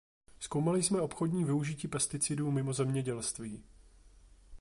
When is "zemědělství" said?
2.73-3.63